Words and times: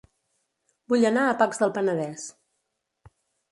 Vull 0.93 1.05
anar 1.09 1.27
a 1.27 1.35
Pacs 1.43 1.63
del 1.65 1.75
Penedès 1.77 2.27